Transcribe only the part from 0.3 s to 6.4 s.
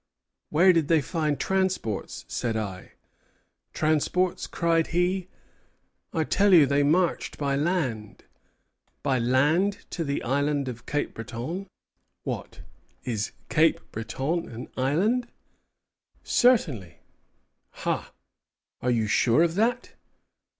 Where did they find transports? said I. Transports! cried he, I